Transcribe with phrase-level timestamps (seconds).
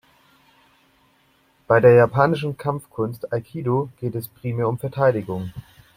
[1.67, 5.53] Bei der japanischen Kampfkunst Aikido geht es primär um Verteidigung.